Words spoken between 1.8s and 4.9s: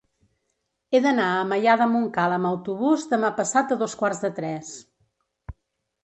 de Montcal amb autobús demà passat a dos quarts de tres.